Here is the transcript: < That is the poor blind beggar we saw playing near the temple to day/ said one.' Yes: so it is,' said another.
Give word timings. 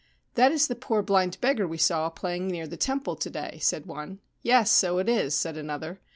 < 0.19 0.33
That 0.33 0.51
is 0.51 0.67
the 0.67 0.73
poor 0.73 1.03
blind 1.03 1.39
beggar 1.41 1.67
we 1.67 1.77
saw 1.77 2.09
playing 2.09 2.47
near 2.47 2.65
the 2.65 2.75
temple 2.75 3.15
to 3.17 3.29
day/ 3.29 3.59
said 3.61 3.85
one.' 3.85 4.17
Yes: 4.41 4.71
so 4.71 4.97
it 4.97 5.07
is,' 5.07 5.35
said 5.35 5.57
another. 5.57 5.99